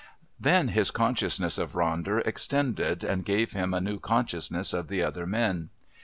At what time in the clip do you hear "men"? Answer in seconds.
5.27-5.69